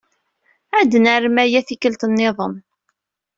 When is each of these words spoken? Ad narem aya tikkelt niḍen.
Ad 0.79 0.91
narem 0.97 1.37
aya 1.43 1.61
tikkelt 1.67 2.01
niḍen. 2.09 2.53